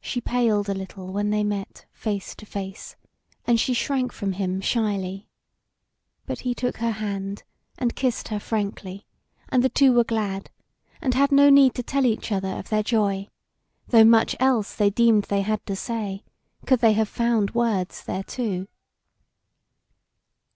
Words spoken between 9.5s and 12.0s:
the two were glad, and had no need to